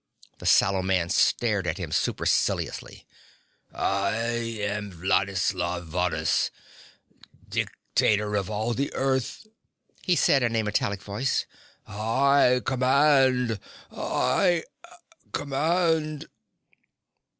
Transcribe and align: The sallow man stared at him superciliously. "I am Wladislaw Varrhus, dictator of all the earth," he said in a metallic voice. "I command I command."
The 0.39 0.47
sallow 0.47 0.81
man 0.81 1.09
stared 1.09 1.67
at 1.67 1.77
him 1.77 1.91
superciliously. 1.91 3.05
"I 3.71 4.09
am 4.17 4.89
Wladislaw 4.93 5.81
Varrhus, 5.87 6.49
dictator 7.47 8.33
of 8.35 8.49
all 8.49 8.73
the 8.73 8.91
earth," 8.95 9.45
he 10.01 10.15
said 10.15 10.41
in 10.41 10.55
a 10.55 10.63
metallic 10.63 11.03
voice. 11.03 11.45
"I 11.85 12.63
command 12.65 13.59
I 13.91 14.63
command." 15.33 16.25